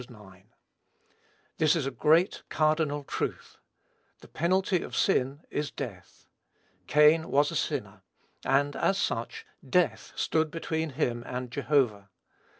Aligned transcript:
ix.) 0.01 0.07
This 1.59 1.75
is 1.75 1.85
a 1.85 1.91
great 1.91 2.41
cardinal 2.49 3.03
truth. 3.03 3.57
The 4.21 4.27
penalty 4.27 4.81
of 4.81 4.95
sin 4.95 5.41
is 5.51 5.69
death. 5.69 6.25
Cain 6.87 7.29
was 7.29 7.51
a 7.51 7.55
sinner, 7.55 8.01
and, 8.43 8.75
as 8.75 8.97
such, 8.97 9.45
death 9.63 10.11
stood 10.15 10.49
between 10.49 10.89
him 10.97 11.21
and 11.27 11.51
Jehovah. 11.51 12.09